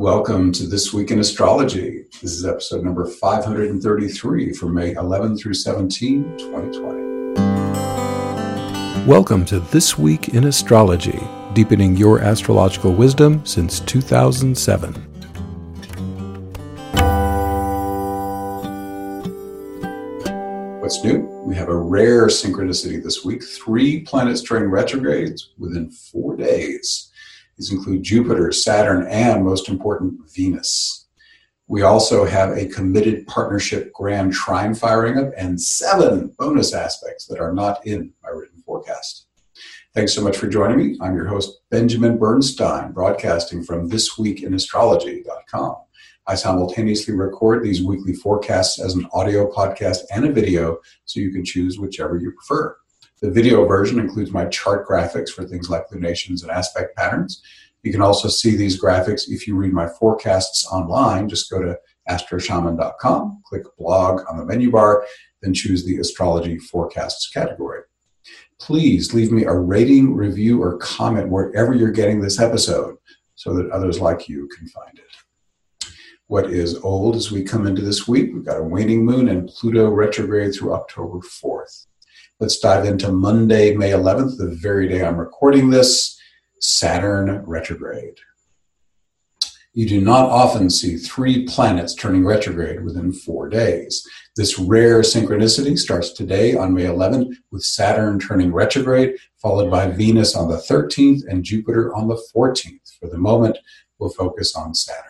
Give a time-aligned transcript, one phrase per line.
[0.00, 2.06] Welcome to This Week in Astrology.
[2.22, 9.06] This is episode number 533 for May 11 through 17, 2020.
[9.06, 11.20] Welcome to This Week in Astrology,
[11.52, 14.94] deepening your astrological wisdom since 2007.
[20.80, 21.18] What's new?
[21.44, 27.09] We have a rare synchronicity this week three planets turning retrogrades within four days.
[27.60, 31.08] These include Jupiter, Saturn, and most important, Venus.
[31.66, 37.38] We also have a committed partnership grand trine firing up and seven bonus aspects that
[37.38, 39.26] are not in my written forecast.
[39.94, 40.96] Thanks so much for joining me.
[41.02, 45.76] I'm your host, Benjamin Bernstein, broadcasting from thisweekinastrology.com.
[46.26, 51.30] I simultaneously record these weekly forecasts as an audio podcast and a video, so you
[51.30, 52.74] can choose whichever you prefer.
[53.22, 57.42] The video version includes my chart graphics for things like lunations and aspect patterns.
[57.82, 61.28] You can also see these graphics if you read my forecasts online.
[61.28, 65.04] Just go to astroshaman.com, click blog on the menu bar,
[65.42, 67.82] then choose the astrology forecasts category.
[68.58, 72.96] Please leave me a rating, review, or comment wherever you're getting this episode
[73.34, 75.92] so that others like you can find it.
[76.26, 78.32] What is old as we come into this week?
[78.32, 81.86] We've got a waning moon and Pluto retrograde through October 4th.
[82.40, 86.18] Let's dive into Monday, May 11th, the very day I'm recording this,
[86.58, 88.16] Saturn retrograde.
[89.74, 94.08] You do not often see three planets turning retrograde within four days.
[94.36, 100.34] This rare synchronicity starts today on May 11th with Saturn turning retrograde, followed by Venus
[100.34, 102.98] on the 13th and Jupiter on the 14th.
[102.98, 103.58] For the moment,
[103.98, 105.04] we'll focus on Saturn.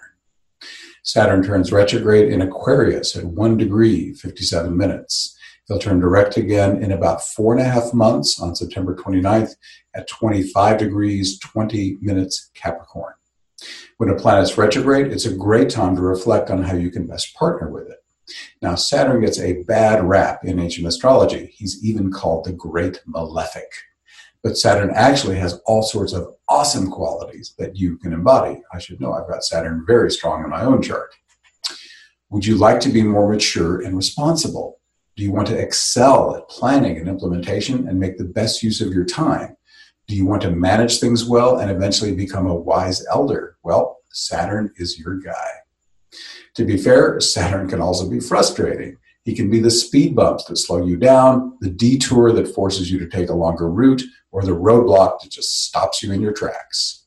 [1.04, 5.36] Saturn turns retrograde in Aquarius at 1 degree, 57 minutes.
[5.68, 9.54] They'll turn direct again in about four and a half months on September 29th
[9.94, 13.14] at 25 degrees, 20 minutes Capricorn.
[13.98, 17.34] When a planet's retrograde, it's a great time to reflect on how you can best
[17.34, 17.98] partner with it.
[18.62, 21.52] Now, Saturn gets a bad rap in ancient astrology.
[21.54, 23.70] He's even called the Great Malefic.
[24.42, 28.62] But Saturn actually has all sorts of awesome qualities that you can embody.
[28.72, 31.14] I should know I've got Saturn very strong in my own chart.
[32.30, 34.79] Would you like to be more mature and responsible?
[35.20, 38.94] Do you want to excel at planning and implementation and make the best use of
[38.94, 39.54] your time?
[40.08, 43.58] Do you want to manage things well and eventually become a wise elder?
[43.62, 45.50] Well, Saturn is your guy.
[46.54, 48.96] To be fair, Saturn can also be frustrating.
[49.24, 52.98] He can be the speed bumps that slow you down, the detour that forces you
[53.00, 56.99] to take a longer route, or the roadblock that just stops you in your tracks.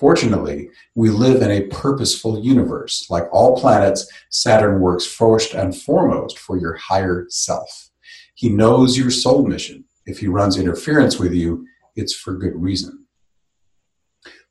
[0.00, 3.10] Fortunately, we live in a purposeful universe.
[3.10, 7.90] Like all planets, Saturn works first and foremost for your higher self.
[8.34, 9.84] He knows your soul mission.
[10.06, 11.66] If he runs interference with you,
[11.96, 13.04] it's for good reason.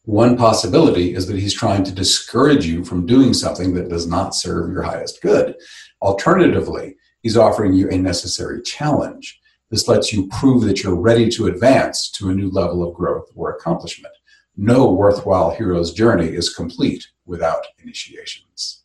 [0.04, 4.36] One possibility is that he's trying to discourage you from doing something that does not
[4.36, 5.56] serve your highest good.
[6.04, 9.40] Alternatively, he's offering you a necessary challenge.
[9.72, 13.26] This lets you prove that you're ready to advance to a new level of growth
[13.36, 14.14] or accomplishment
[14.60, 18.84] no worthwhile hero's journey is complete without initiations.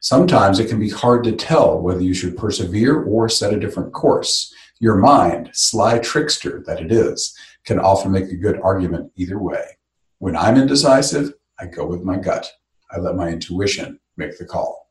[0.00, 3.92] Sometimes it can be hard to tell whether you should persevere or set a different
[3.92, 4.52] course.
[4.80, 7.32] Your mind, sly trickster that it is,
[7.64, 9.62] can often make a good argument either way.
[10.18, 12.50] When I'm indecisive, I go with my gut.
[12.90, 14.90] I let my intuition make the call.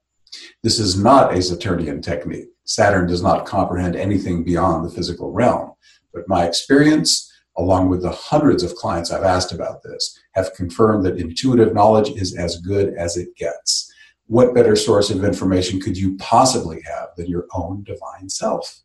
[0.64, 2.48] This is not a Saturnian technique.
[2.64, 5.74] Saturn does not comprehend anything beyond the physical realm.
[6.14, 7.31] But my experience,
[7.62, 12.10] along with the hundreds of clients I've asked about this, have confirmed that intuitive knowledge
[12.10, 13.94] is as good as it gets.
[14.26, 18.82] What better source of information could you possibly have than your own divine self?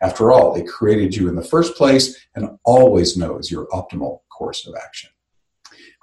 [0.00, 4.64] After all, it created you in the first place and always knows your optimal course
[4.66, 5.10] of action.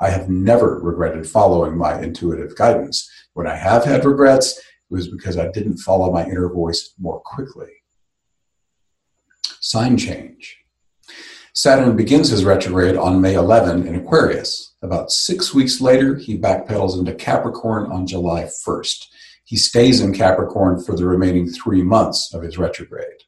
[0.01, 3.09] I have never regretted following my intuitive guidance.
[3.33, 7.21] When I have had regrets, it was because I didn't follow my inner voice more
[7.21, 7.69] quickly.
[9.61, 10.57] Sign change.
[11.57, 14.75] Saturn begins his retrograde on May 11 in Aquarius.
[14.83, 19.05] About six weeks later, he backpedals into Capricorn on July 1st.
[19.43, 23.23] He stays in Capricorn for the remaining three months of his retrograde.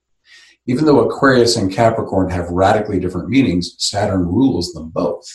[0.68, 5.26] Even though Aquarius and Capricorn have radically different meanings, Saturn rules them both.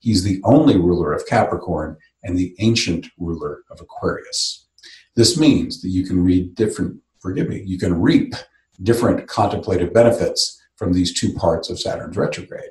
[0.00, 4.66] He's the only ruler of Capricorn and the ancient ruler of Aquarius.
[5.14, 8.34] This means that you can read different, forgive me, you can reap
[8.82, 12.70] different contemplative benefits from these two parts of Saturn's retrograde.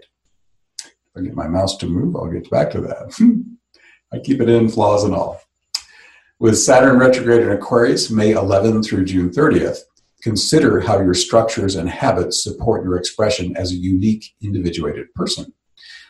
[0.79, 3.13] If I get my mouse to move, I'll get back to that.
[4.11, 5.39] I keep it in, flaws and all.
[6.39, 9.81] With Saturn retrograde in Aquarius, May 11 through June 30th,
[10.23, 15.53] consider how your structures and habits support your expression as a unique, individuated person.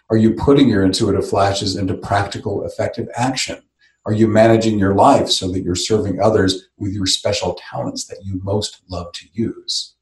[0.10, 3.62] Are you putting your intuitive flashes into practical, effective action?
[4.06, 8.24] Are you managing your life so that you're serving others with your special talents that
[8.24, 9.98] you most love to use?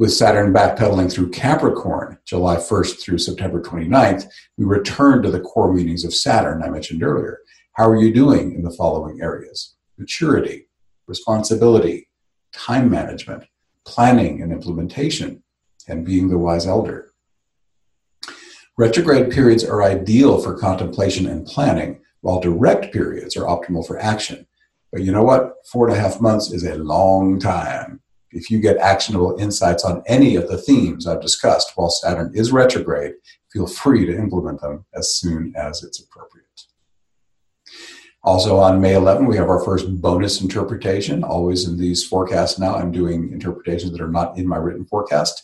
[0.00, 4.24] With Saturn backpedaling through Capricorn, July 1st through September 29th,
[4.56, 7.40] we return to the core meanings of Saturn I mentioned earlier.
[7.74, 9.76] How are you doing in the following areas?
[9.98, 10.68] Maturity,
[11.06, 12.08] responsibility,
[12.54, 13.44] time management,
[13.84, 15.42] planning and implementation,
[15.86, 17.12] and being the wise elder.
[18.78, 24.46] Retrograde periods are ideal for contemplation and planning, while direct periods are optimal for action.
[24.92, 25.56] But you know what?
[25.70, 28.00] Four and a half months is a long time.
[28.32, 32.52] If you get actionable insights on any of the themes I've discussed while Saturn is
[32.52, 33.14] retrograde,
[33.52, 36.46] feel free to implement them as soon as it's appropriate.
[38.22, 41.24] Also on May 11, we have our first bonus interpretation.
[41.24, 45.42] Always in these forecasts now, I'm doing interpretations that are not in my written forecast.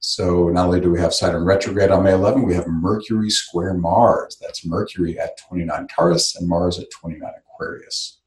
[0.00, 3.74] So not only do we have Saturn retrograde on May 11, we have Mercury square
[3.74, 4.38] Mars.
[4.40, 8.20] That's Mercury at 29 Taurus and Mars at 29 Aquarius.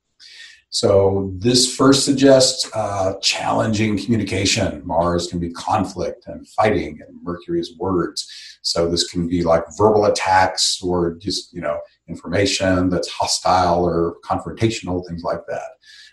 [0.79, 4.85] So this first suggests uh, challenging communication.
[4.85, 8.29] Mars can be conflict and fighting, and Mercury is words.
[8.61, 14.17] So this can be like verbal attacks or just you know information that's hostile or
[14.23, 15.69] confrontational, things like that.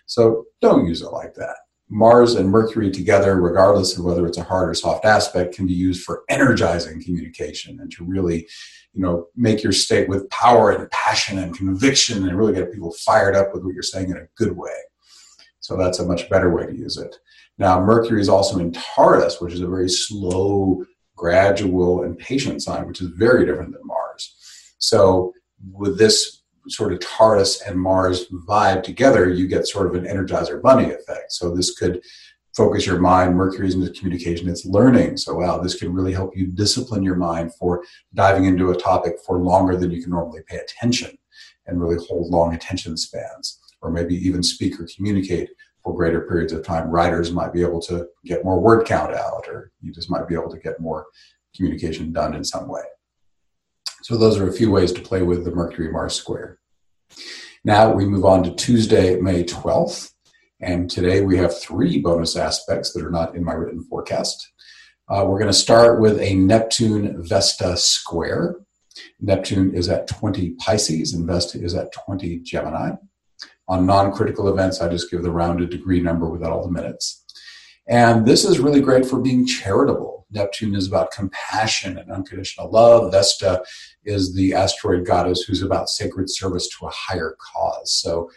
[0.07, 1.57] So don't use it like that.
[1.89, 5.73] Mars and Mercury together, regardless of whether it's a hard or soft aspect, can be
[5.73, 8.47] used for energizing communication and to really,
[8.93, 12.91] you know, make your state with power and passion and conviction and really get people
[13.05, 14.73] fired up with what you're saying in a good way.
[15.59, 17.15] So that's a much better way to use it.
[17.57, 20.83] Now, Mercury is also in Taurus, which is a very slow,
[21.15, 24.35] gradual, and patient sign, which is very different than Mars.
[24.79, 25.33] So
[25.71, 26.34] with this
[26.67, 31.31] sort of Taurus and Mars vibe together, you get sort of an energizer bunny effect.
[31.31, 32.01] So this could
[32.55, 33.35] focus your mind.
[33.35, 35.17] Mercury's into communication, it's learning.
[35.17, 37.83] So wow, this could really help you discipline your mind for
[38.13, 41.17] diving into a topic for longer than you can normally pay attention
[41.67, 43.59] and really hold long attention spans.
[43.81, 45.49] Or maybe even speak or communicate
[45.83, 46.89] for greater periods of time.
[46.89, 50.33] Writers might be able to get more word count out, or you just might be
[50.33, 51.05] able to get more
[51.55, 52.81] communication done in some way.
[54.05, 56.59] So those are a few ways to play with the Mercury Mars square.
[57.63, 60.11] Now we move on to Tuesday, May 12th.
[60.61, 64.47] And today we have three bonus aspects that are not in my written forecast.
[65.09, 68.57] Uh, we're going to start with a Neptune Vesta square.
[69.21, 72.91] Neptune is at 20 Pisces and Vesta is at 20 Gemini.
[73.67, 77.25] On non critical events, I just give the rounded degree number without all the minutes.
[77.87, 80.14] And this is really great for being charitable.
[80.31, 83.11] Neptune is about compassion and unconditional love.
[83.11, 83.63] Vesta
[84.03, 87.91] is the asteroid goddess who's about sacred service to a higher cause.
[87.91, 88.29] So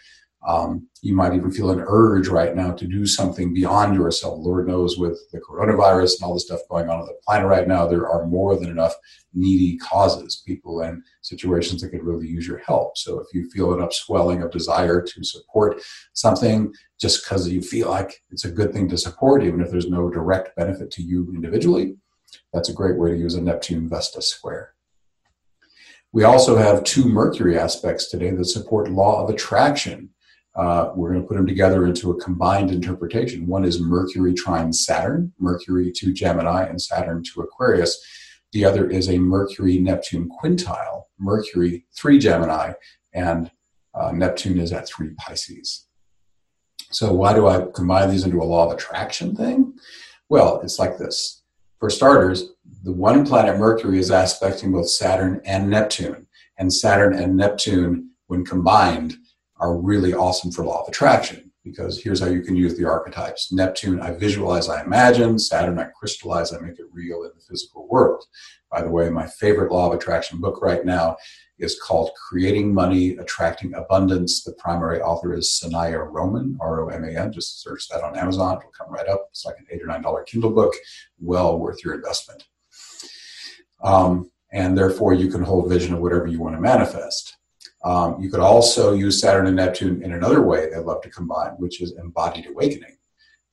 [0.47, 4.39] um, you might even feel an urge right now to do something beyond yourself.
[4.39, 7.67] Lord knows, with the coronavirus and all the stuff going on on the planet right
[7.67, 8.93] now, there are more than enough
[9.33, 12.97] needy causes, people and situations that could really use your help.
[12.97, 15.81] So if you feel an upswelling of desire to support
[16.13, 19.89] something just because you feel like it's a good thing to support, even if there's
[19.89, 21.97] no direct benefit to you individually,
[22.53, 24.73] that's a great way to use a Neptune Vesta square.
[26.11, 30.09] We also have two Mercury aspects today that support law of attraction.
[30.59, 33.47] Uh, we're going to put them together into a combined interpretation.
[33.47, 37.97] One is Mercury trine Saturn, Mercury to Gemini, and Saturn to Aquarius.
[38.51, 42.73] The other is a Mercury Neptune quintile, Mercury three Gemini,
[43.13, 43.49] and
[43.93, 45.87] uh, Neptune is at three Pisces.
[46.91, 49.75] So, why do I combine these into a law of attraction thing?
[50.27, 51.41] Well, it's like this.
[51.79, 52.49] For starters,
[52.83, 56.27] the one planet Mercury is aspecting both Saturn and Neptune.
[56.57, 59.15] And Saturn and Neptune, when combined,
[59.59, 63.51] are really awesome for law of attraction because here's how you can use the archetypes.
[63.51, 65.37] Neptune, I visualize, I imagine.
[65.37, 68.23] Saturn, I crystallize, I make it real in the physical world.
[68.71, 71.17] By the way, my favorite law of attraction book right now
[71.57, 74.43] is called Creating Money, Attracting Abundance.
[74.43, 77.33] The primary author is Sanaya Roman, R O M A N.
[77.33, 79.27] Just search that on Amazon, it'll come right up.
[79.31, 80.73] It's like an eight or nine dollar Kindle book,
[81.19, 82.45] well worth your investment.
[83.83, 87.37] Um, and therefore, you can hold vision of whatever you want to manifest.
[87.83, 91.51] Um, you could also use Saturn and Neptune in another way they love to combine,
[91.53, 92.97] which is embodied awakening.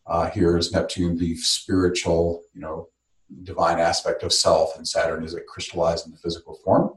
[0.06, 2.88] Uh, here is Neptune, the spiritual, you know,
[3.42, 6.92] divine aspect of self, and Saturn is it crystallized in the physical form.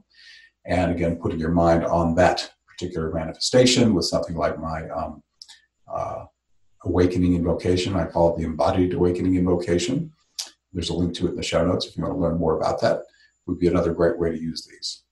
[0.66, 5.24] And again, putting your mind on that particular manifestation with something like my um,
[5.92, 6.26] uh,
[6.86, 7.96] awakening invocation.
[7.96, 10.12] I call it the embodied awakening invocation.
[10.72, 12.58] There's a link to it in the show notes if you want to learn more
[12.58, 13.02] about that.
[13.48, 15.04] Would be another great way to use these.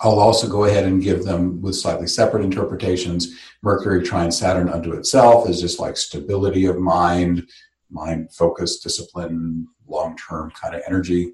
[0.00, 3.38] I'll also go ahead and give them with slightly separate interpretations.
[3.62, 7.48] Mercury trine Saturn unto itself is just like stability of mind,
[7.90, 11.32] mind focus, discipline, long term kind of energy.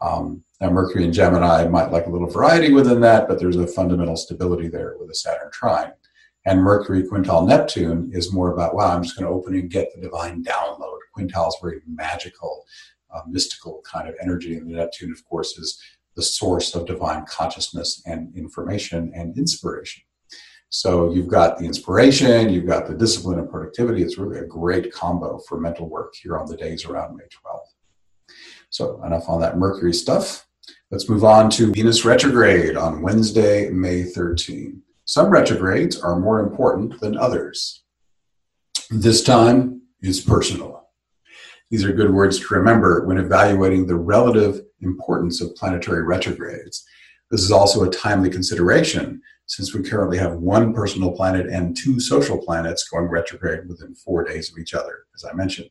[0.00, 3.66] Um, Now, Mercury and Gemini might like a little variety within that, but there's a
[3.66, 5.92] fundamental stability there with a Saturn trine.
[6.44, 9.94] And Mercury quintile Neptune is more about, wow, I'm just going to open and get
[9.94, 10.98] the divine download.
[11.16, 12.64] Quintile is very magical,
[13.14, 14.56] uh, mystical kind of energy.
[14.56, 15.80] And the Neptune, of course, is
[16.16, 20.02] the source of divine consciousness and information and inspiration.
[20.68, 24.02] So you've got the inspiration, you've got the discipline and productivity.
[24.02, 28.34] It's really a great combo for mental work here on the days around May 12th.
[28.70, 30.46] So enough on that Mercury stuff.
[30.90, 34.80] Let's move on to Venus retrograde on Wednesday, May 13.
[35.04, 37.82] Some retrogrades are more important than others.
[38.90, 40.88] This time is personal.
[41.70, 46.84] These are good words to remember when evaluating the relative importance of planetary retrogrades.
[47.30, 52.00] This is also a timely consideration since we currently have one personal planet and two
[52.00, 55.70] social planets going retrograde within four days of each other, as I mentioned.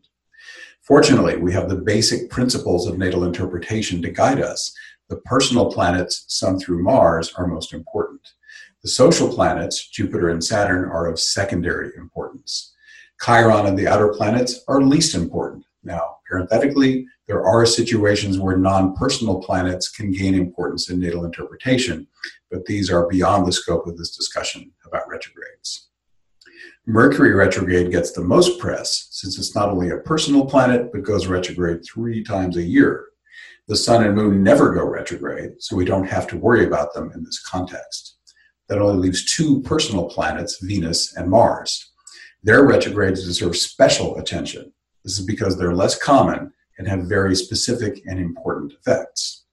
[0.82, 4.74] Fortunately, we have the basic principles of natal interpretation to guide us.
[5.10, 8.22] The personal planets, Sun through Mars, are most important.
[8.82, 12.74] The social planets, Jupiter and Saturn, are of secondary importance.
[13.24, 15.64] Chiron and the outer planets are least important.
[15.84, 22.06] Now, parenthetically, there are situations where non personal planets can gain importance in natal interpretation,
[22.50, 25.88] but these are beyond the scope of this discussion about retrogrades.
[26.86, 31.28] Mercury retrograde gets the most press since it's not only a personal planet, but goes
[31.28, 33.06] retrograde three times a year.
[33.70, 37.14] The sun and moon never go retrograde, so we don't have to worry about them
[37.16, 38.18] in this context.
[38.68, 41.92] That only leaves two personal planets, Venus and Mars.
[42.44, 44.74] Their retrogrades deserve special attention.
[45.06, 49.46] This is because they're less common and have very specific and important effects.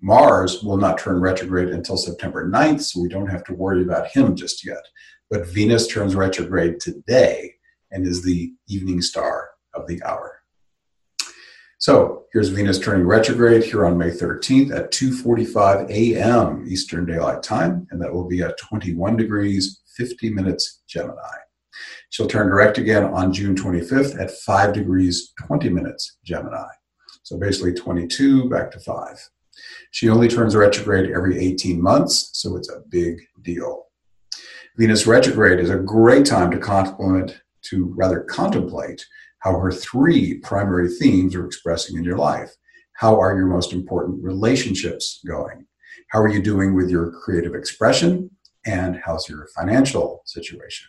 [0.00, 4.06] Mars will not turn retrograde until September 9th, so we don't have to worry about
[4.06, 4.82] him just yet.
[5.28, 7.52] But Venus turns retrograde today
[7.90, 10.40] and is the evening star of the hour.
[11.76, 16.64] So here's Venus turning retrograde here on May 13th at 2:45 a.m.
[16.66, 21.40] Eastern Daylight Time, and that will be at 21 degrees 50 minutes Gemini.
[22.10, 26.66] She'll turn direct again on June 25th at 5 degrees 20 minutes Gemini.
[27.22, 29.28] So basically 22 back to 5.
[29.92, 33.84] She only turns retrograde every 18 months, so it's a big deal.
[34.76, 39.04] Venus retrograde is a great time to complement, to rather contemplate
[39.40, 42.50] how her three primary themes are expressing in your life.
[42.94, 45.66] How are your most important relationships going?
[46.08, 48.30] How are you doing with your creative expression?
[48.66, 50.88] And how's your financial situation?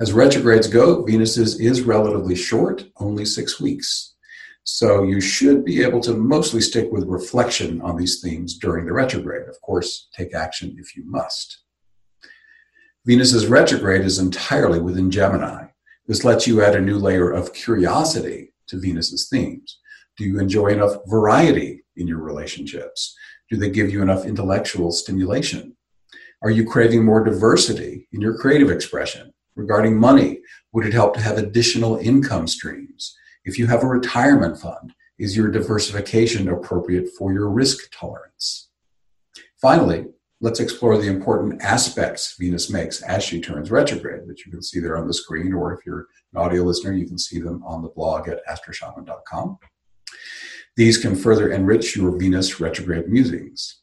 [0.00, 4.14] As retrogrades go, Venus's is relatively short, only six weeks.
[4.64, 8.92] So you should be able to mostly stick with reflection on these themes during the
[8.92, 9.48] retrograde.
[9.48, 11.62] Of course, take action if you must.
[13.06, 15.66] Venus's retrograde is entirely within Gemini.
[16.08, 19.78] This lets you add a new layer of curiosity to Venus's themes.
[20.16, 23.14] Do you enjoy enough variety in your relationships?
[23.48, 25.76] Do they give you enough intellectual stimulation?
[26.42, 29.33] Are you craving more diversity in your creative expression?
[29.56, 30.40] Regarding money,
[30.72, 33.16] would it help to have additional income streams?
[33.44, 38.70] If you have a retirement fund, is your diversification appropriate for your risk tolerance?
[39.60, 40.06] Finally,
[40.40, 44.80] let's explore the important aspects Venus makes as she turns retrograde, which you can see
[44.80, 47.82] there on the screen, or if you're an audio listener, you can see them on
[47.82, 49.58] the blog at astroshaman.com.
[50.76, 53.82] These can further enrich your Venus retrograde musings.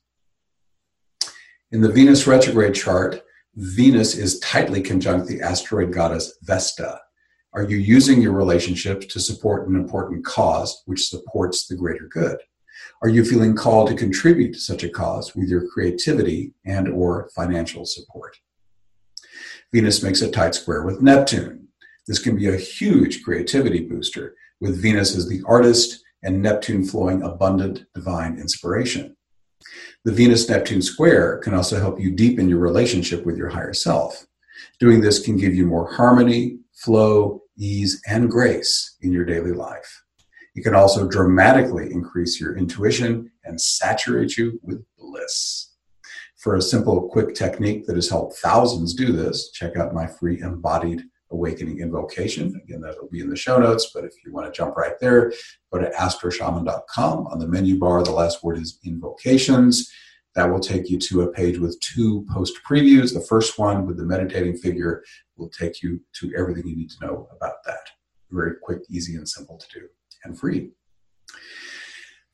[1.71, 3.23] In the Venus retrograde chart,
[3.55, 7.01] Venus is tightly conjunct the asteroid goddess Vesta.
[7.51, 12.37] Are you using your relationships to support an important cause which supports the greater good?
[13.01, 17.29] Are you feeling called to contribute to such a cause with your creativity and or
[17.35, 18.37] financial support?
[19.73, 21.67] Venus makes a tight square with Neptune.
[22.07, 27.21] This can be a huge creativity booster with Venus as the artist and Neptune flowing
[27.21, 29.17] abundant divine inspiration.
[30.05, 34.25] The Venus Neptune square can also help you deepen your relationship with your higher self.
[34.79, 40.03] Doing this can give you more harmony, flow, ease, and grace in your daily life.
[40.55, 45.75] It can also dramatically increase your intuition and saturate you with bliss.
[46.37, 50.41] For a simple, quick technique that has helped thousands do this, check out my free
[50.41, 52.59] embodied awakening invocation.
[52.63, 55.31] Again, that'll be in the show notes, but if you want to jump right there,
[55.71, 57.27] go to astroshaman.com.
[57.27, 59.91] On the menu bar, the last word is invocations.
[60.35, 63.13] That will take you to a page with two post previews.
[63.13, 65.03] The first one with the meditating figure
[65.35, 67.89] will take you to everything you need to know about that.
[68.29, 69.87] Very quick, easy, and simple to do,
[70.23, 70.71] and free.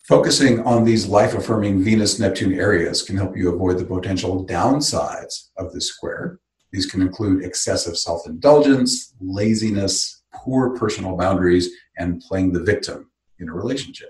[0.08, 5.50] Focusing on these life affirming Venus Neptune areas can help you avoid the potential downsides
[5.58, 6.40] of this square
[6.72, 13.10] these can include excessive self indulgence, laziness, poor personal boundaries, and playing the victim
[13.40, 14.10] in a relationship.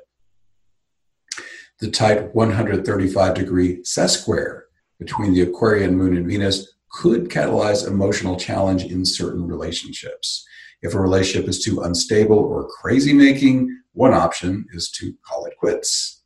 [1.79, 4.61] The tight 135 degree sesquisquare
[4.99, 10.45] between the Aquarian moon and Venus could catalyze emotional challenge in certain relationships.
[10.81, 15.57] If a relationship is too unstable or crazy making, one option is to call it
[15.59, 16.23] quits.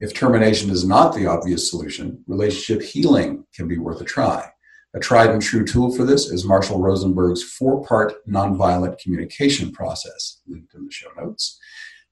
[0.00, 4.50] If termination is not the obvious solution, relationship healing can be worth a try.
[4.96, 10.40] A tried and true tool for this is Marshall Rosenberg's four part nonviolent communication process,
[10.46, 11.60] linked in the show notes.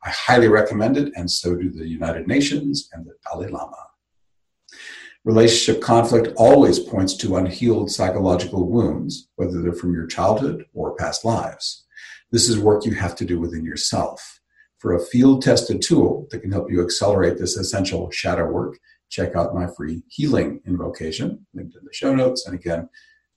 [0.04, 3.86] I highly recommend it, and so do the United Nations and the Dalai Lama.
[5.24, 11.24] Relationship conflict always points to unhealed psychological wounds, whether they're from your childhood or past
[11.24, 11.86] lives.
[12.32, 14.40] This is work you have to do within yourself.
[14.76, 18.78] For a field tested tool that can help you accelerate this essential shadow work,
[19.14, 22.46] check out my free healing invocation, linked in the show notes.
[22.46, 22.88] And again,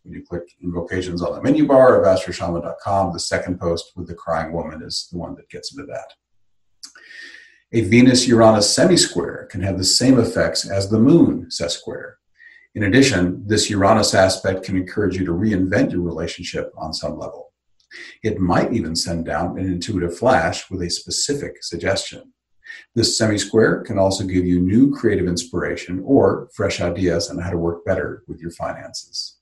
[0.04, 4.16] when you click invocations on the menu bar of astroshaman.com, the second post with the
[4.16, 6.14] crying woman is the one that gets into that.
[7.74, 12.14] A Venus Uranus semi-square can have the same effects as the moon sesquisquare.
[12.74, 17.52] In addition, this Uranus aspect can encourage you to reinvent your relationship on some level.
[18.24, 22.34] It might even send down an intuitive flash with a specific suggestion.
[22.96, 27.52] This semi square can also give you new creative inspiration or fresh ideas on how
[27.52, 29.38] to work better with your finances.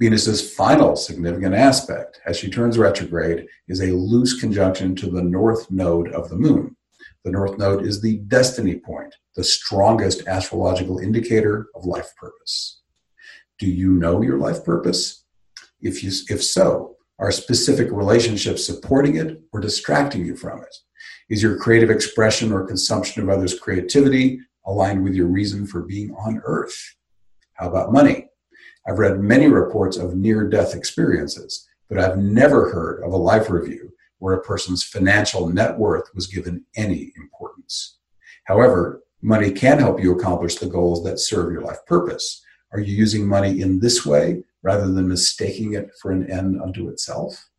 [0.00, 5.70] Venus's final significant aspect, as she turns retrograde, is a loose conjunction to the north
[5.70, 6.76] node of the moon.
[7.24, 12.80] The north node is the destiny point, the strongest astrological indicator of life purpose.
[13.58, 15.24] Do you know your life purpose?
[15.80, 20.76] If, you, if so, are specific relationships supporting it or distracting you from it?
[21.30, 26.14] Is your creative expression or consumption of others' creativity aligned with your reason for being
[26.14, 26.74] on earth?
[27.52, 28.28] How about money?
[28.86, 33.50] I've read many reports of near death experiences, but I've never heard of a life
[33.50, 37.98] review where a person's financial net worth was given any importance.
[38.44, 42.42] However, money can help you accomplish the goals that serve your life purpose.
[42.72, 46.88] Are you using money in this way rather than mistaking it for an end unto
[46.88, 47.50] itself?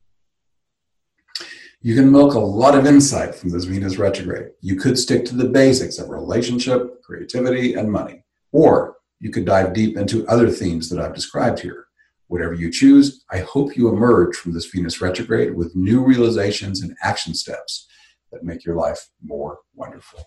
[1.81, 4.49] You can milk a lot of insight from this Venus retrograde.
[4.59, 8.25] You could stick to the basics of relationship, creativity, and money.
[8.51, 11.85] Or you could dive deep into other themes that I've described here.
[12.27, 16.95] Whatever you choose, I hope you emerge from this Venus retrograde with new realizations and
[17.01, 17.87] action steps
[18.33, 20.19] that make your life more wonderful.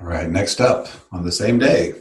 [0.00, 1.94] All right, next up on the same day,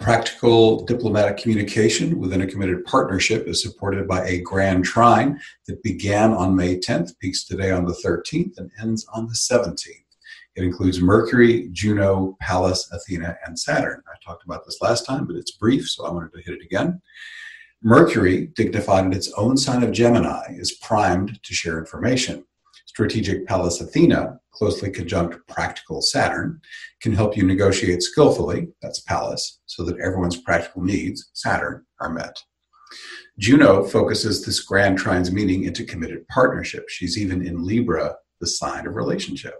[0.00, 6.32] Practical diplomatic communication within a committed partnership is supported by a grand trine that began
[6.32, 9.76] on May 10th, peaks today on the 13th, and ends on the 17th.
[10.56, 14.02] It includes Mercury, Juno, Pallas, Athena, and Saturn.
[14.08, 16.64] I talked about this last time, but it's brief, so I wanted to hit it
[16.64, 17.02] again.
[17.82, 22.46] Mercury, dignified in its own sign of Gemini, is primed to share information.
[22.90, 26.60] Strategic Pallas Athena, closely conjunct practical Saturn,
[27.00, 32.42] can help you negotiate skillfully, that's Pallas, so that everyone's practical needs, Saturn, are met.
[33.38, 36.88] Juno focuses this grand trine's meaning into committed partnership.
[36.88, 39.54] She's even in Libra, the sign of relationship.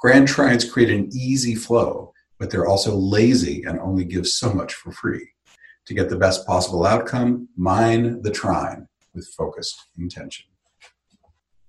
[0.00, 4.72] Grand trines create an easy flow, but they're also lazy and only give so much
[4.72, 5.28] for free.
[5.84, 10.46] To get the best possible outcome, mine the trine with focused intention.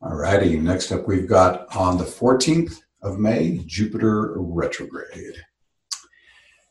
[0.02, 5.44] All righty, next up we've got on the 14th of May, Jupiter retrograde.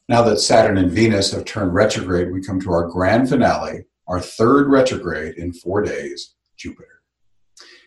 [0.09, 4.21] Now that Saturn and Venus have turned retrograde, we come to our grand finale, our
[4.21, 7.01] third retrograde in four days, Jupiter.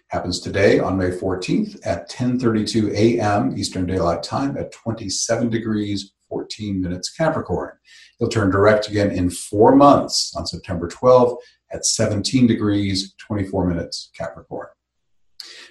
[0.07, 3.55] Happens today on May 14th at 10:32 a.m.
[3.55, 7.73] Eastern Daylight Time at 27 degrees 14 minutes Capricorn.
[8.17, 11.37] He'll turn direct again in 4 months on September 12th
[11.71, 14.67] at 17 degrees 24 minutes Capricorn.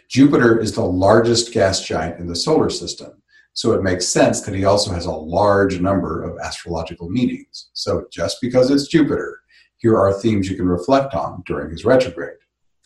[0.09, 4.55] Jupiter is the largest gas giant in the solar system, so it makes sense that
[4.55, 7.71] he also has a large number of astrological meanings.
[7.73, 9.41] So just because it's Jupiter,
[9.79, 12.39] here are themes you can reflect on during his retrograde.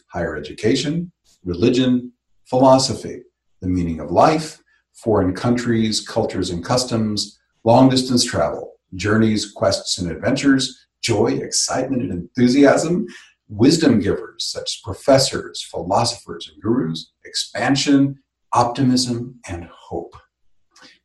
[0.09, 1.13] Higher education,
[1.45, 2.13] religion,
[2.45, 3.23] philosophy,
[3.61, 10.11] the meaning of life, foreign countries, cultures, and customs, long distance travel, journeys, quests, and
[10.11, 13.07] adventures, joy, excitement, and enthusiasm,
[13.51, 20.15] wisdom givers such as professors, philosophers, and gurus, expansion, optimism, and hope.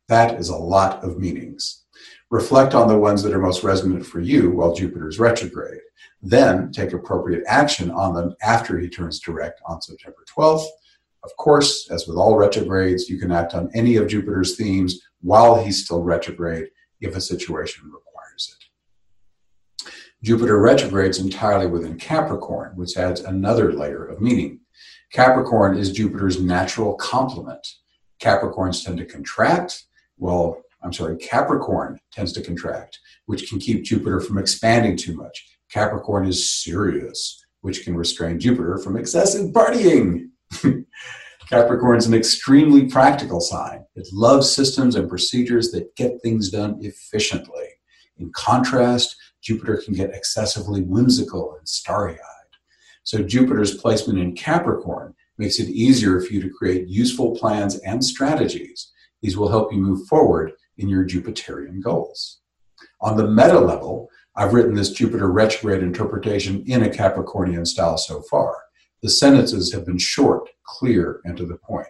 [0.08, 1.84] That is a lot of meanings.
[2.30, 5.80] Reflect on the ones that are most resonant for you while Jupiter is retrograde.
[6.22, 10.66] Then take appropriate action on them after he turns direct on September 12th.
[11.24, 15.62] Of course, as with all retrogrades, you can act on any of Jupiter's themes while
[15.62, 16.68] he's still retrograde
[17.00, 18.65] if a situation requires it.
[20.26, 24.58] Jupiter retrogrades entirely within Capricorn, which adds another layer of meaning.
[25.12, 27.64] Capricorn is Jupiter's natural complement.
[28.20, 29.84] Capricorns tend to contract,
[30.18, 35.46] well, I'm sorry, Capricorn tends to contract, which can keep Jupiter from expanding too much.
[35.70, 40.30] Capricorn is serious, which can restrain Jupiter from excessive partying.
[41.48, 43.84] Capricorn is an extremely practical sign.
[43.94, 47.68] It loves systems and procedures that get things done efficiently.
[48.18, 49.14] In contrast,
[49.46, 52.56] Jupiter can get excessively whimsical and starry eyed.
[53.04, 58.04] So, Jupiter's placement in Capricorn makes it easier for you to create useful plans and
[58.04, 58.90] strategies.
[59.22, 62.40] These will help you move forward in your Jupiterian goals.
[63.00, 68.22] On the meta level, I've written this Jupiter retrograde interpretation in a Capricornian style so
[68.22, 68.56] far.
[69.02, 71.86] The sentences have been short, clear, and to the point.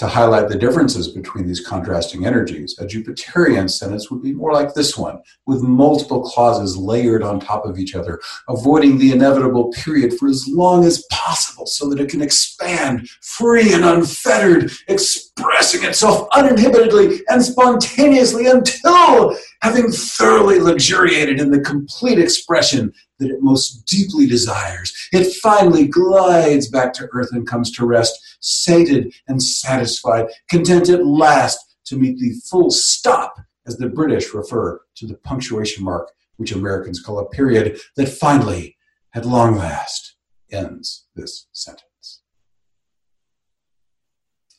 [0.00, 4.72] To highlight the differences between these contrasting energies, a Jupiterian sentence would be more like
[4.72, 10.14] this one, with multiple clauses layered on top of each other, avoiding the inevitable period
[10.14, 16.26] for as long as possible so that it can expand free and unfettered, expressing itself
[16.32, 24.26] uninhibitedly and spontaneously until, having thoroughly luxuriated in the complete expression that it most deeply
[24.26, 30.88] desires, it finally glides back to earth and comes to rest sated and satisfied, content
[30.88, 36.10] at last to meet the full stop, as the British refer to the punctuation mark,
[36.36, 38.76] which Americans call a period, that finally,
[39.14, 40.16] at long last,
[40.50, 42.22] ends this sentence.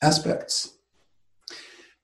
[0.02, 0.78] Aspects.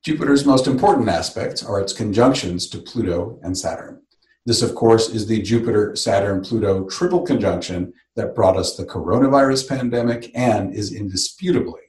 [0.04, 4.02] Jupiter's most important aspects are its conjunctions to Pluto and Saturn.
[4.48, 9.68] This, of course, is the Jupiter Saturn Pluto triple conjunction that brought us the coronavirus
[9.68, 11.82] pandemic and is indisputably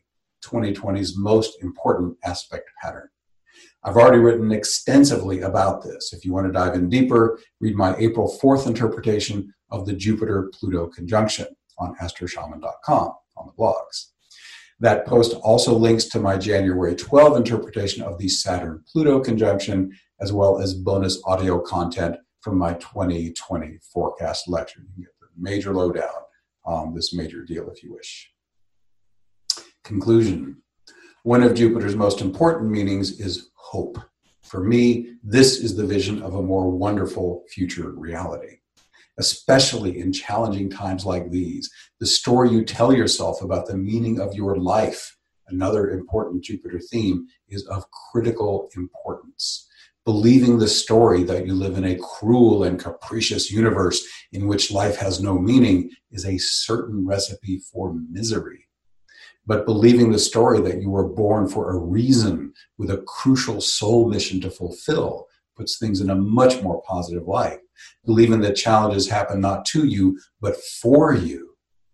[0.45, 3.11] 2020's most important aspect pattern.
[3.85, 6.13] I've already written extensively about this.
[6.13, 10.51] If you want to dive in deeper, read my April 4th interpretation of the Jupiter
[10.53, 11.47] Pluto conjunction
[11.79, 14.07] on astroshaman.com on the blogs.
[14.81, 20.33] That post also links to my January 12 interpretation of the Saturn Pluto conjunction, as
[20.33, 22.17] well as bonus audio content
[22.49, 24.81] from my 2020 forecast lecture.
[24.81, 26.23] You can get the major lowdown
[26.65, 28.31] on this major deal if you wish.
[29.85, 30.63] Conclusion
[31.25, 33.99] One of Jupiter's most important meanings is hope.
[34.43, 38.61] For me, this is the vision of a more wonderful future reality.
[39.19, 44.35] Especially in challenging times like these, the story you tell yourself about the meaning of
[44.35, 49.68] your life, another important Jupiter theme, is of critical importance
[50.09, 54.97] believing the story that you live in a cruel and capricious universe in which life
[54.97, 58.67] has no meaning is a certain recipe for misery.
[59.45, 64.09] But believing the story that you were born for a reason with a crucial soul
[64.09, 67.59] mission to fulfill puts things in a much more positive light.
[68.07, 71.51] Believing that challenges happen not to you, but for you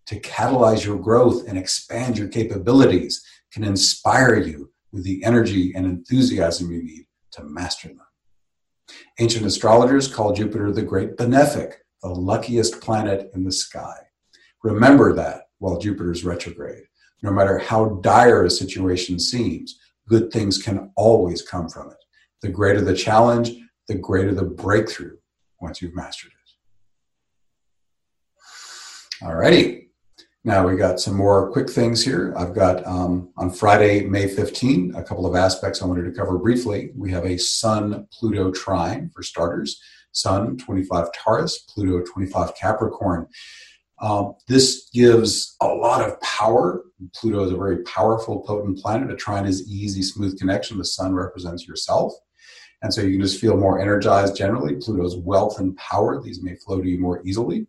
[0.07, 5.85] to catalyze your growth and expand your capabilities can inspire you with the energy and
[5.85, 8.01] enthusiasm you need to master them.
[9.19, 13.97] Ancient astrologers call Jupiter the great benefic, the luckiest planet in the sky.
[14.63, 16.85] Remember that while Jupiter's retrograde.
[17.23, 21.97] No matter how dire a situation seems, good things can always come from it.
[22.43, 23.53] The greater the challenge,
[23.89, 25.17] the greater the breakthrough
[25.61, 29.25] once you've mastered it.
[29.25, 29.84] Alrighty.
[30.47, 32.35] Now we got some more quick things here.
[32.37, 36.37] I've got um, on Friday, May 15, a couple of aspects I wanted to cover
[36.37, 36.93] briefly.
[36.95, 39.81] We have a Sun Pluto trine for starters.
[40.13, 43.27] Sun 25 Taurus, Pluto 25 Capricorn.
[44.03, 46.85] Um, this gives a lot of power.
[47.15, 49.11] Pluto is a very powerful, potent planet.
[49.11, 50.77] A trine is easy, smooth connection.
[50.77, 52.13] The sun represents yourself.
[52.83, 54.77] And so you can just feel more energized generally.
[54.77, 57.67] Pluto's wealth and power, these may flow to you more easily.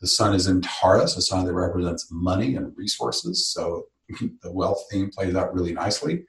[0.00, 3.48] The sun is in Taurus, a sign that represents money and resources.
[3.48, 3.86] So
[4.42, 6.24] the wealth theme plays out really nicely.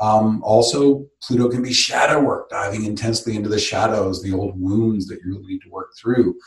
[0.00, 5.06] Um, also, Pluto can be shadow work, diving intensely into the shadows, the old wounds
[5.08, 6.38] that you really need to work through.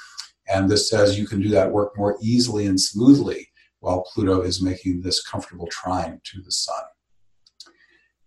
[0.47, 3.47] And this says you can do that work more easily and smoothly
[3.79, 6.83] while Pluto is making this comfortable trine to the sun.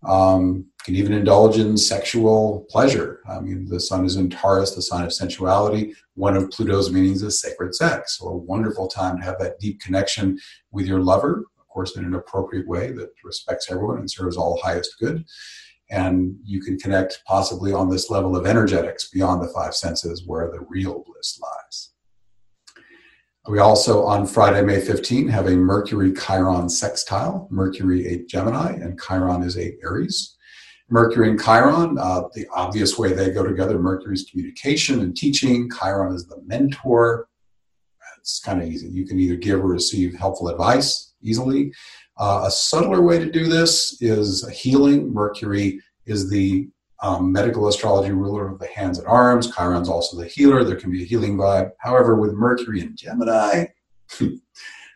[0.03, 3.19] Um, can even indulge in sexual pleasure.
[3.29, 5.93] I mean, the sun is in Taurus, the sign of sensuality.
[6.13, 8.17] One of Pluto's meanings is sacred sex.
[8.17, 10.39] So, a wonderful time to have that deep connection
[10.71, 14.61] with your lover, of course, in an appropriate way that respects everyone and serves all
[14.63, 15.25] highest good.
[15.89, 20.49] And you can connect possibly on this level of energetics beyond the five senses where
[20.51, 21.91] the real bliss lies.
[23.47, 27.47] We also, on Friday, May 15, have a Mercury Chiron sextile.
[27.49, 30.35] Mercury, a Gemini, and Chiron is a Aries.
[30.89, 36.13] Mercury and Chiron, uh, the obvious way they go together Mercury's communication and teaching, Chiron
[36.13, 37.29] is the mentor.
[38.19, 38.89] It's kind of easy.
[38.89, 41.71] You can either give or receive helpful advice easily.
[42.19, 45.13] Uh, a subtler way to do this is healing.
[45.13, 46.67] Mercury is the
[47.01, 49.53] um, medical astrology ruler of the hands and arms.
[49.55, 50.63] Chiron's also the healer.
[50.63, 51.71] There can be a healing vibe.
[51.79, 53.65] However, with Mercury and Gemini,
[54.19, 54.39] it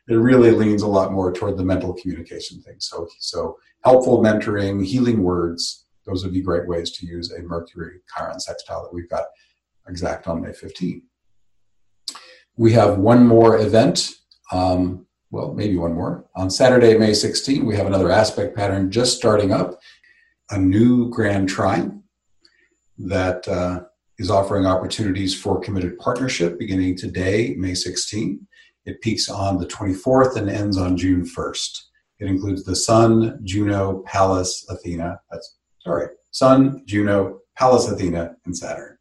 [0.07, 2.75] really leans a lot more toward the mental communication thing.
[2.79, 7.99] So, so helpful mentoring, healing words, those would be great ways to use a Mercury
[8.13, 9.25] Chiron sextile that we've got
[9.87, 11.03] exact on May 15.
[12.57, 14.09] We have one more event.
[14.51, 16.25] Um, well, maybe one more.
[16.35, 19.79] On Saturday, May 16, we have another aspect pattern just starting up
[20.51, 22.03] a new Grand Trine
[22.97, 23.83] that uh,
[24.19, 28.45] is offering opportunities for committed partnership beginning today, May 16.
[28.85, 31.79] It peaks on the 24th and ends on June 1st.
[32.19, 35.19] It includes the Sun, Juno, Pallas, Athena.
[35.31, 38.97] That's sorry, Sun, Juno, Pallas, Athena, and Saturn.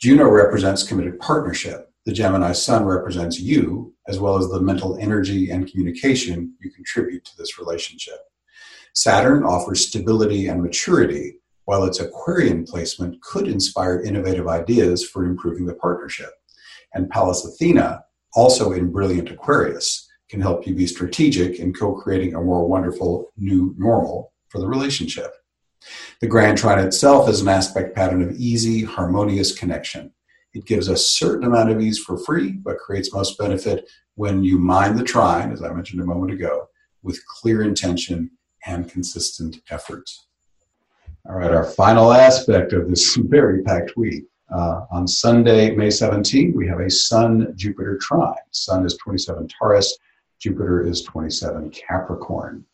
[0.00, 1.90] Juno represents committed partnership.
[2.06, 7.24] The Gemini Sun represents you, as well as the mental energy and communication you contribute
[7.24, 8.18] to this relationship.
[8.94, 15.64] Saturn offers stability and maturity, while its Aquarian placement could inspire innovative ideas for improving
[15.64, 16.30] the partnership.
[16.92, 22.34] And Pallas Athena, also in brilliant Aquarius, can help you be strategic in co creating
[22.34, 25.32] a more wonderful new normal for the relationship.
[26.20, 30.12] The Grand Trine itself is an aspect pattern of easy, harmonious connection.
[30.54, 34.58] It gives a certain amount of ease for free, but creates most benefit when you
[34.58, 36.68] mind the trine, as I mentioned a moment ago,
[37.02, 38.30] with clear intention
[38.66, 40.10] and consistent effort.
[41.28, 44.24] All right, our final aspect of this very packed week.
[44.52, 48.34] Uh, on Sunday, May 17, we have a Sun Jupiter trine.
[48.50, 49.96] Sun is 27 Taurus,
[50.38, 52.64] Jupiter is 27 Capricorn.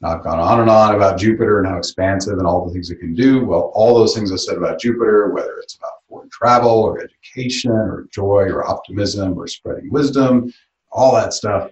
[0.00, 2.90] Now, I've gone on and on about Jupiter and how expansive and all the things
[2.90, 3.44] it can do.
[3.44, 7.72] Well, all those things I said about Jupiter, whether it's about foreign travel or education
[7.72, 10.52] or joy or optimism or spreading wisdom,
[10.90, 11.70] all that stuff,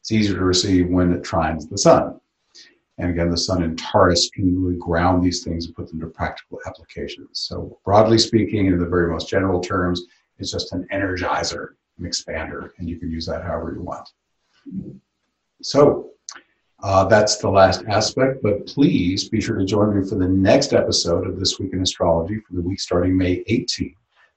[0.00, 2.20] it's easier to receive when it trines the sun.
[2.98, 6.06] And again, the sun in Taurus can really ground these things and put them to
[6.06, 7.40] practical applications.
[7.40, 10.02] So, broadly speaking, in the very most general terms,
[10.38, 14.08] it's just an energizer, an expander, and you can use that however you want.
[15.62, 16.10] So,
[16.82, 20.72] uh, that's the last aspect, but please be sure to join me for the next
[20.72, 23.94] episode of This Week in Astrology for the week starting May 18th.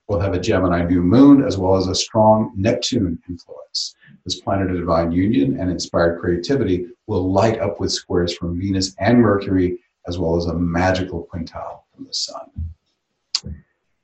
[0.07, 3.95] We'll have a Gemini new moon as well as a strong Neptune influence.
[4.23, 8.95] This planet of divine union and inspired creativity will light up with squares from Venus
[8.99, 12.51] and Mercury, as well as a magical quintile from the Sun.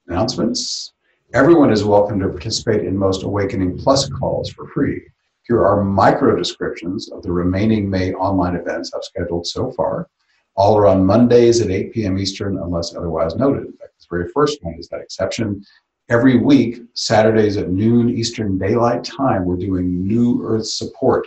[0.08, 0.94] Announcements.
[1.36, 5.04] Everyone is welcome to participate in most Awakening Plus calls for free.
[5.44, 10.10] Here are micro descriptions of the remaining May online events I've scheduled so far.
[10.56, 12.18] All are on Mondays at 8 p.m.
[12.18, 13.68] Eastern, unless otherwise noted.
[13.68, 15.64] In fact, this very first one is that exception.
[16.12, 21.26] Every week, Saturdays at noon Eastern Daylight Time, we're doing New Earth support.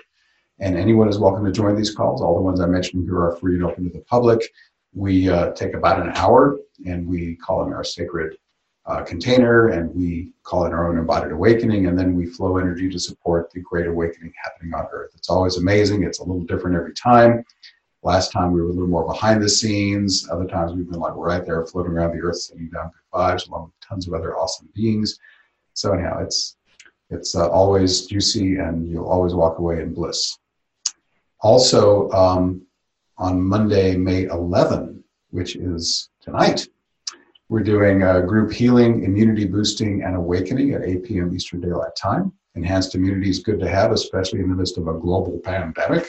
[0.60, 2.20] And anyone is welcome to join these calls.
[2.20, 4.42] All the ones I mentioned here are free and open to the public.
[4.92, 8.36] We uh, take about an hour and we call in our sacred
[8.84, 12.90] uh, container and we call it our own embodied awakening and then we flow energy
[12.90, 16.76] to support the great awakening happening on earth it's always amazing it's a little different
[16.76, 17.42] every time
[18.04, 21.14] last time we were a little more behind the scenes other times we've been like
[21.16, 24.36] right there floating around the earth sending down good vibes along with tons of other
[24.36, 25.18] awesome beings
[25.72, 26.56] so anyhow it's
[27.10, 30.38] it's uh, always juicy and you'll always walk away in bliss
[31.40, 32.62] also um,
[33.18, 36.66] on monday may 11 which is tonight
[37.50, 41.34] we're doing a group healing, immunity boosting, and awakening at 8 p.m.
[41.34, 42.32] Eastern Daylight Time.
[42.54, 46.08] Enhanced immunity is good to have, especially in the midst of a global pandemic.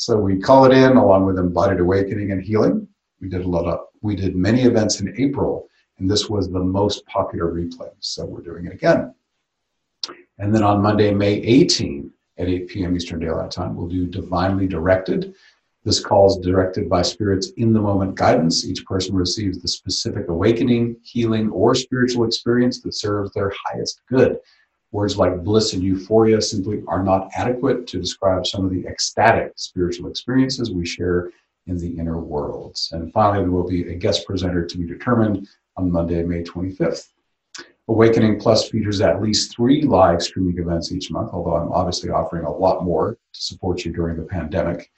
[0.00, 2.88] So we call it in along with embodied awakening and healing.
[3.20, 6.58] We did a lot of, we did many events in April, and this was the
[6.58, 7.90] most popular replay.
[8.00, 9.14] So we're doing it again.
[10.38, 12.96] And then on Monday, May 18 at 8 p.m.
[12.96, 15.34] Eastern Daylight Time, we'll do Divinely Directed.
[15.84, 18.64] This call is directed by Spirit's in the moment guidance.
[18.64, 24.38] Each person receives the specific awakening, healing, or spiritual experience that serves their highest good.
[24.92, 29.52] Words like bliss and euphoria simply are not adequate to describe some of the ecstatic
[29.56, 31.30] spiritual experiences we share
[31.66, 32.88] in the inner worlds.
[32.92, 37.06] And finally, there will be a guest presenter to be determined on Monday, May 25th.
[37.88, 42.44] Awakening Plus features at least three live streaming events each month, although I'm obviously offering
[42.44, 44.90] a lot more to support you during the pandemic.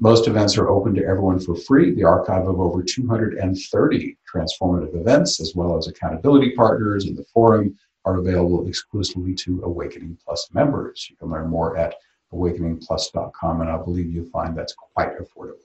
[0.00, 1.94] Most events are open to everyone for free.
[1.94, 7.78] The archive of over 230 transformative events, as well as accountability partners in the forum,
[8.04, 11.06] are available exclusively to Awakening Plus members.
[11.10, 11.94] You can learn more at
[12.32, 15.58] awakeningplus.com, and I believe you'll find that's quite affordable.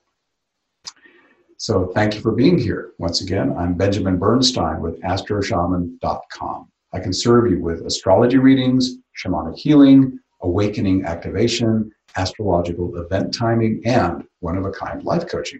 [1.58, 2.92] So thank you for being here.
[3.00, 6.70] Once again, I'm Benjamin Bernstein with astroshaman.com.
[6.94, 14.26] I can serve you with astrology readings, shamanic healing, awakening activation, astrological event timing, and
[14.40, 15.60] one of a kind life coaching.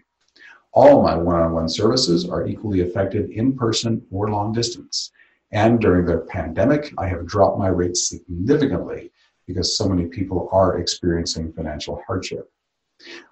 [0.72, 5.10] All my one on one services are equally effective in person or long distance.
[5.52, 9.10] And during the pandemic, I have dropped my rates significantly
[9.46, 12.50] because so many people are experiencing financial hardship.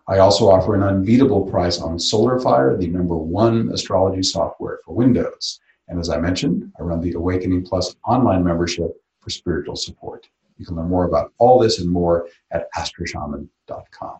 [0.09, 5.61] I also offer an unbeatable price on SolarFire, the number one astrology software for Windows.
[5.89, 10.29] And as I mentioned, I run the Awakening Plus online membership for spiritual support.
[10.57, 14.19] You can learn more about all this and more at astroshaman.com.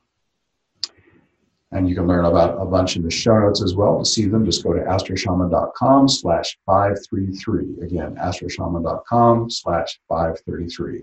[1.71, 3.99] And you can learn about a bunch in the show notes as well.
[3.99, 7.83] To see them, just go to astroshaman.com slash 533.
[7.83, 11.03] Again, astroshaman.com slash 533.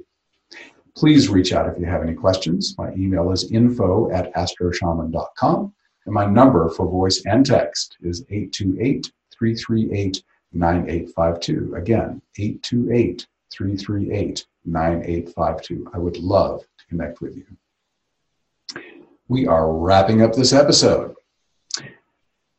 [0.96, 2.74] Please reach out if you have any questions.
[2.78, 5.74] My email is info at astroshaman.com.
[6.06, 10.24] And my number for voice and text is 828 338
[10.54, 11.76] 9852.
[11.76, 15.92] Again, 828 338 9852.
[15.94, 17.46] I would love to connect with you
[19.28, 21.16] we are wrapping up this episode.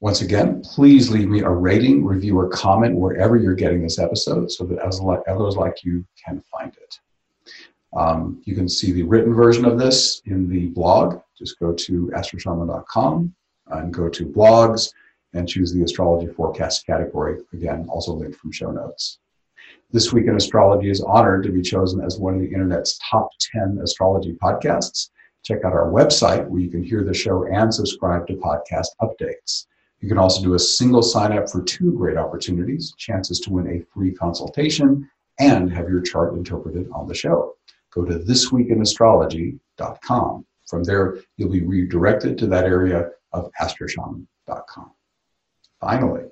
[0.00, 4.50] Once again, please leave me a rating, review, or comment wherever you're getting this episode
[4.50, 6.98] so that others like you can find it.
[7.96, 11.20] Um, you can see the written version of this in the blog.
[11.38, 13.34] Just go to astroshaman.com
[13.68, 14.92] and go to blogs
[15.32, 17.40] and choose the astrology forecast category.
[17.52, 19.18] Again, also linked from show notes.
[19.92, 23.30] This Week in Astrology is honored to be chosen as one of the internet's top
[23.54, 25.10] 10 astrology podcasts
[25.46, 29.66] check out our website where you can hear the show and subscribe to podcast updates.
[30.00, 33.68] You can also do a single sign up for two great opportunities chances to win
[33.68, 37.54] a free consultation and have your chart interpreted on the show.
[37.92, 40.46] Go to thisweekinastrology.com.
[40.66, 44.90] From there, you'll be redirected to that area of astroshaman.com.
[45.80, 46.24] Finally,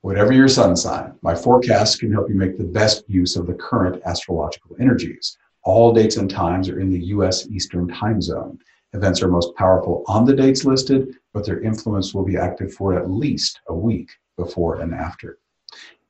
[0.00, 3.54] whatever your sun sign, my forecast can help you make the best use of the
[3.54, 5.38] current astrological energies.
[5.66, 8.56] All dates and times are in the US Eastern Time Zone.
[8.92, 12.96] Events are most powerful on the dates listed, but their influence will be active for
[12.96, 15.40] at least a week before and after.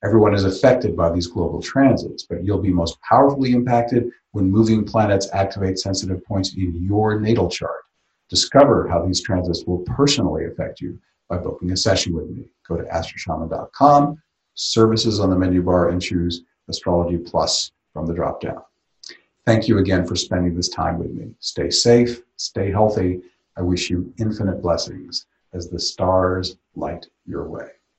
[0.04, 4.84] Everyone is affected by these global transits, but you'll be most powerfully impacted when moving
[4.84, 7.80] planets activate sensitive points in your natal chart.
[8.28, 12.50] Discover how these transits will personally affect you by booking a session with me.
[12.68, 18.42] Go to astroshaman.com, services on the menu bar, and choose Astrology Plus from the drop
[18.42, 18.60] down.
[19.46, 21.30] Thank you again for spending this time with me.
[21.38, 23.22] Stay safe, stay healthy.
[23.56, 27.68] I wish you infinite blessings as the stars light your way.